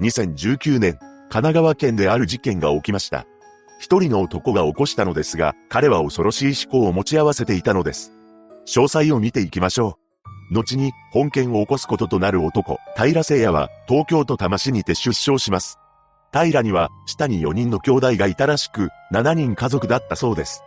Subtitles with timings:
[0.00, 0.98] 2019年、
[1.28, 3.26] 神奈川県である事件が起きました。
[3.78, 8.12] 一人の男が起こしたのですが、彼は恐ろしい思考を持ち合わせていたのです。
[8.66, 9.98] 詳細を見ていきましょ
[10.50, 10.54] う。
[10.54, 15.78] 後に、本件を起こすこととなる男、平聖也は、東京都多摩市にて出生します。
[16.32, 20.62] 平には、下に4人の兄弟がいたらしく、7人家族だったそうです。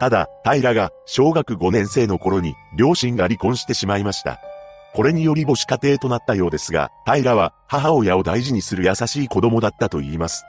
[0.00, 4.40] ただ、平が、小学5年生の頃に、両親が離婚してしまいました。
[4.94, 10.44] これにより母子家庭となったようですが、平は、母親を大事にする優しい子供だったと言います。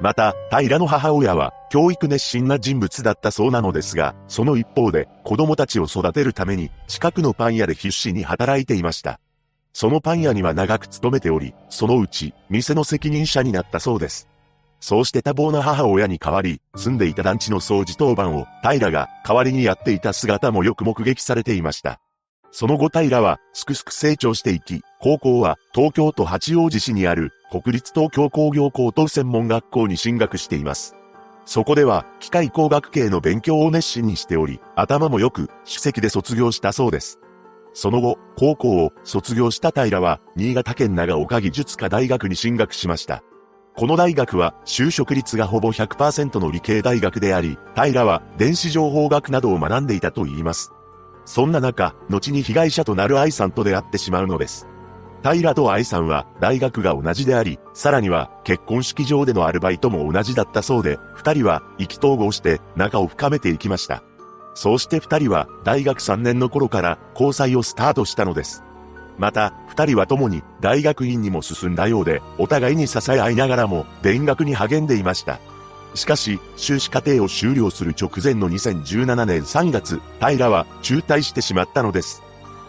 [0.00, 9.20] また、平の母親は、教育熱心な人物だったそうなのですが、その一方で、子供たちを育てるために、近くのパン屋で必死に働いていました。
[9.74, 14.26] そのパン屋には長く勤めており、そのうち、店の責任者になったそうです。
[14.80, 22.00] そうして多忙な母親に代わり、住んでいた団地の掃除当番を、平が代わりにやっていた姿もよく目撃されていました。
[22.52, 30.94] その後平は、すくすく成長していき、高校は、東京都八王子市にある、国立東京工業高等専門学校に進学しています。
[31.46, 37.18] そこでは、機械工学系の勉強を熱心にしており、頭もよく、主席で卒業したそうです。
[37.72, 43.22] その後、高校を卒業した平は、新潟県長岡技術科大学に進学しました。
[43.74, 50.72] この大学は就職率がほぼ100%の理系大学であり、平は電子情報学などを学んでいたと言います。
[51.32, 54.66] そんな中、後に被害者となる愛さんと出会ってしまうのです。
[55.22, 64.02] 平と愛さんは大学が同じであり、さらには結婚式場でのアルバイトも同じだったそうで、二人は意気投合して仲を深めていきました。
[64.52, 68.62] そうして二人は大学3年の頃から交際をスタートしたのです。
[69.16, 75.38] また、二人は共に大学院にも進んだようで、お互いに支え合いながらも、勉学に励んでいました。
[75.94, 82.22] しかし、修士課程を修了する直前の2017年3月、平は中退してしまったのです。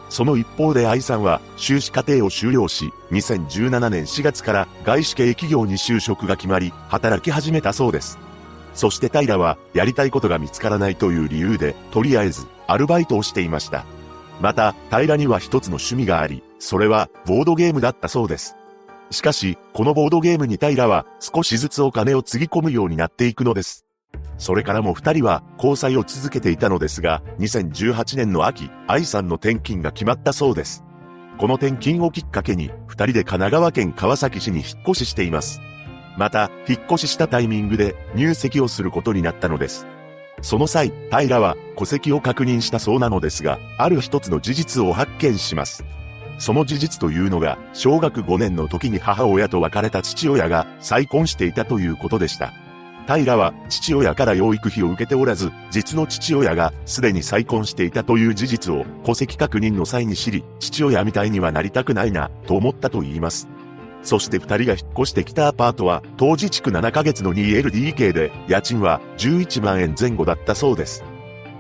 [0.10, 8.20] その一方で愛さんは修士課程を修了し、2017年4月から外資系企業に就職が決まり、働き始めたそうです。
[8.76, 13.86] そして平はやりたいことが見つからないという理由で、とりあえずアルバイトをしていました。
[14.42, 18.56] また、平には一つの趣味があり、それはボードゲームだったそうです。
[19.12, 23.86] しかし、このボードゲームに平は少しずつお金をつぎ込むようになっていくのです。
[24.38, 30.84] それからも二人は交際を続けていたのですが、2018年の秋、愛さんの転勤が決まったそうです。
[31.38, 35.62] この転勤をきっかけに、二人で神奈川県川崎市に引っ越ししています。
[36.18, 39.88] また、引っ越ししたタイミングで入籍をすることになったのです。
[40.42, 45.86] その際、平は戸籍を確認したそうなのですが、ある一つの事実を発見します。
[46.38, 52.54] その事実というのが、小学5年の時に母親と別れた父親が再婚していたということでした。
[53.08, 63.50] 平は父親から養育費を受けておらず、実の父親がすでに再婚していたという事実を戸籍確認の際に知り、父親みたいにはなりたくないな、と思ったと言います。
[64.04, 71.04] そして二人が引っ越してきたアパートは、当時築7ヶ月の 2LDK で、家賃は11万円前後だったそうです。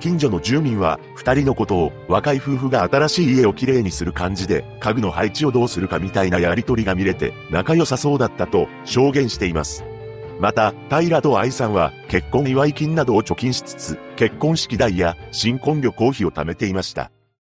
[0.04, 9.86] 近所の住民は、二人のことを、若い夫婦が新しい家をきれいにする感じで、家具の配置をどうするかみたいなやりとりが見れて、仲良さそうだったと、証言しています。
[10.42, 17.10] また、平と愛さんは、結婚祝い金などを貯金しつつ、結婚式代や新婚旅行費を貯めていました。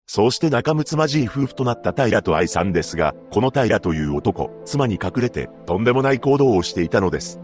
[0.06, 7.40] そうして仲睦まじい夫婦となった平と愛さんですが、この平という男、妻に隠れて、とんでもない行動をしていたのです。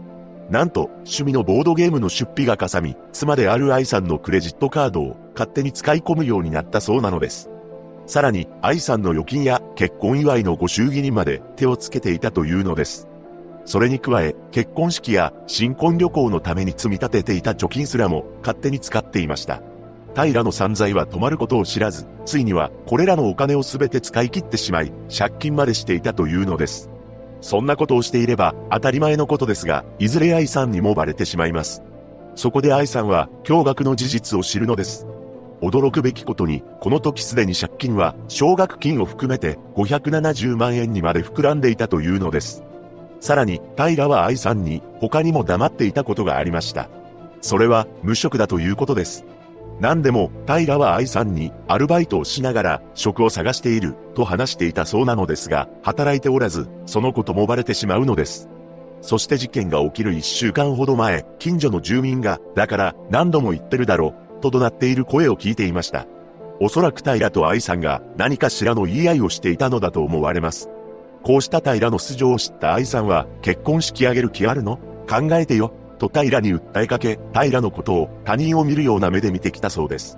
[0.49, 7.49] なんと、趣味のボードゲームの出費がかさみ、妻である愛さんのクレジットカードを勝手に使い込むようになったそうなのです。
[8.05, 13.07] さらに、愛さんの預金や結婚祝いのご祝儀にまで手をつけていたというのです。
[13.65, 19.63] それに加え、結婚式や新婚旅行のために積み立てていた貯金すらも勝手に使っていました。
[20.15, 26.91] 平の散財は止まることを知らず、ついにはこれらのお金をすべて使い切ってしまい、借金までしていたというのです。
[27.41, 31.83] そんなことをしていれば当たり前のことですが、いずれ愛さんにもバレてしまいます。
[32.35, 35.07] そこで愛さんは驚愕の事実を知るのです。
[35.61, 42.63] 驚くべきことに、この時すでに借金は奨学金を含めて570万円にまで膨らんでいたというのです。
[43.19, 46.89] さらに、平は愛さんに他にも黙っていたことがありました。
[47.41, 49.25] それは無職だということです。
[49.79, 58.49] 何でも、平は愛さんに、アルバイトをしながら、職を探している、と話していたそうなのですが、働いておらず、そのこともバレてしまうのです。
[59.01, 66.07] そして事件が起きる一週間ほど前、近所の住民が、だから何度も言ってるだろ、と怒鳴っている声を聞いていました。
[66.61, 70.69] おそらく平と愛さんが何かしらの言い合いをしていたのだと思われます。
[71.21, 74.77] こうした平の素性を知った愛さんは、結婚式挙げる気あるの？
[75.09, 80.17] 考えてよ、と平に訴えかけ、平のことを他人を見るような目で見てきたそうです。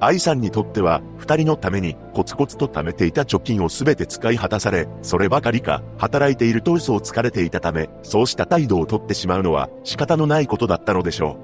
[0.00, 11.38] 愛さんにとっては、二人のためにコツコツと貯めていた貯金をすべて使い果たされ、そればかりか、働いていると嘘をつかれていたため、そうした態度をとってしまうのは仕方のないことだったのでしょ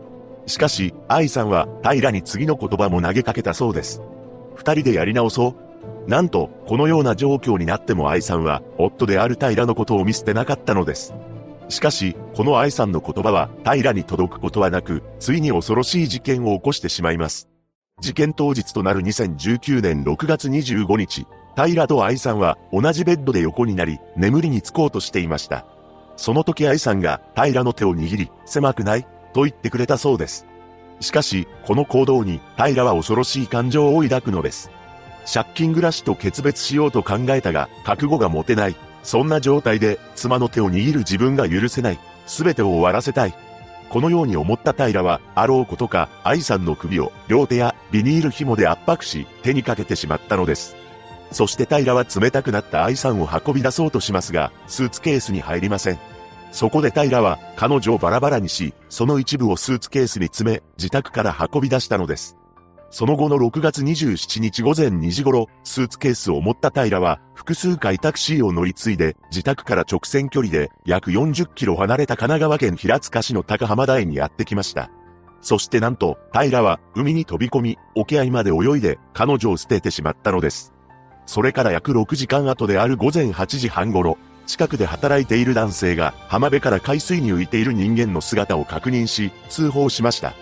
[0.47, 0.50] う。
[0.50, 4.03] しかし、愛さんは平に次の言葉も投げかけたそうです。
[4.56, 5.55] 二人でやり直そ
[6.06, 6.11] う。
[6.11, 11.15] なんと、このような状況になっても愛さんは、夫である平のことを見捨てなかったのです。
[11.70, 17.49] しかし、この愛さんの言葉は平に届くことはなく、ついに恐ろしい事件を起こしてしまいます。
[18.00, 21.26] 事件当日となる2019年6月25日、
[21.56, 25.64] 平と愛さんは同じベッドで横になり、眠りにつこうとしていました。
[26.17, 30.46] その時愛さんが平の手を握り、狭くないと言ってくれたそうです。
[30.99, 34.70] しかし、この行動に平は恐ろしい感情を抱くのです。
[35.32, 38.76] 借金暮らしと決別しようと考えたが、覚悟が持てない。
[39.02, 41.99] そんな状態で妻の手を握る自分が許せない。
[42.26, 43.35] すべてを終わらせたい。
[43.88, 50.76] このように思った平は、あろうことか、愛さんの首を両手やビニール紐で圧迫し、手にかけてしまったのです。
[51.32, 55.99] そして平は冷たくなった愛さんを運び出そうとしますが、スーツケースに入りません。
[56.53, 62.37] そこで平は彼女をバラバラにし、その一部をスーツケースに詰め、自宅から運び出したのです。
[62.90, 74.90] その後の6月27日午前2時頃、スーツケースを持った平は、複数回タクシーを乗り継いで、自宅から直線距離で、約40キロ離れた神奈川県平塚市の高浜台にやってきました。
[75.40, 80.72] そしてなんと、平は、海に飛び込み、沖合まで泳いで、彼女を捨ててしまったのです。
[81.26, 90.34] それから約6時間後である午前8時半頃、近くで働いている男性が、浜辺から海水に浮いている人間の姿を確認し、通報しました。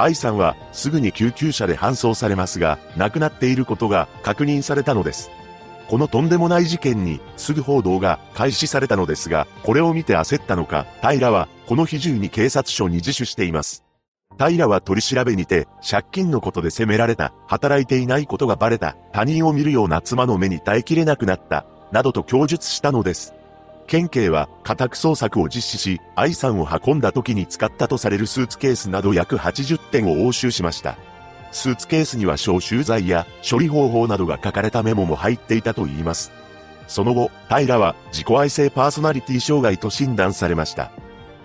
[0.00, 5.28] 愛さんはすぐに救急車で搬送されますが、亡くなっていることが確認されたのです。
[5.88, 13.84] このとんでもない事件にすぐ報道が開始されたのですが、これを見て焦ったのか、平はこの日中に警察署に自首しています。
[14.38, 23.34] 平は取り調べにて、借金のことで責められた、働いていないことがバレた、他人を見るような妻の目に耐えきれなくなった、などと供述したのです。
[23.88, 30.98] 県警は家宅捜索を実施し、愛さんを運んだ時に使ったとされるスーツケースなど約80点を押収しました。
[31.52, 36.32] スーツケースには消臭剤や処理方法などが書かれたメモも入っていたといいます。
[36.86, 40.92] その後、平は自己愛性パーソナリティ障害と診断されました。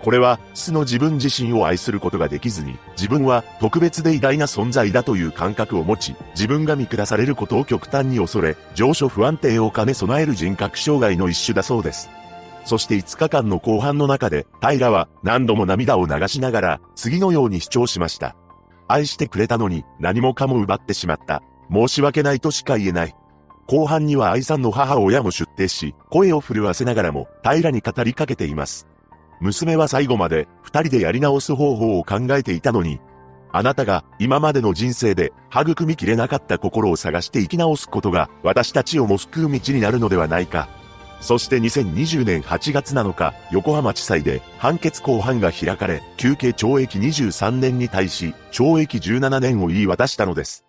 [0.02, 12.10] これは、素の自分自身を愛することができずに、自分は特別で偉大な存在だという感覚を持ち、自分が見下されることを極端に恐れ、上昇不安定を兼ね備える人格障害の一種だそうです。
[12.64, 18.36] そして5日間の後半の中で、平は何度も涙を流しながら、次のように主張しました。
[18.88, 21.42] 愛してくれたのに何もかも奪ってしまった。
[21.70, 23.14] 申し訳ないとしか言えない。
[23.66, 28.86] 後半には愛さんの母親も出廷し、声を震わせながらも平に語りかけています。
[29.40, 33.00] 娘は最後まで二人でやり直す方法を考えていたのに、
[33.52, 40.68] あなたが今までの人生で育みきれなかった心を探して生き直すことが私たちをも救う道になるのではないか。
[41.20, 50.64] そして2020年8月7日、横浜地裁で判決公判が開かれ、休刑懲役23年に対し、懲役17年を言い渡したのです。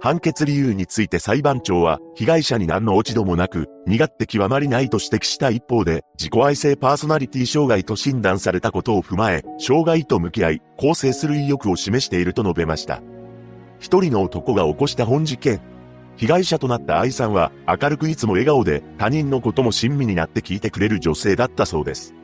[0.00, 13.02] 判決理由について裁判長は、被害者に何の落ち度もなく、身勝手極まりないと指摘した一方で、自己愛性パーソナリティ障害と診断されたことを踏まえ、障害と向き合い、更生する意欲を示していると述べました。
[13.78, 15.60] 一人の男が起こした本事件。
[16.16, 22.14] 被害者となった愛さんは明るくいつも笑顔で他人のことも親身になって聞いてくれる女性だったそうです。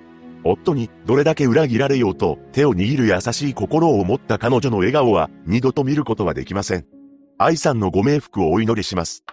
[0.44, 6.87] 夫にどれだけ裏切られようと手を握る優しい心を持った彼女の笑顔は二度と見ることはできません。
[7.39, 9.25] 愛さんのご冥福をお祈りします。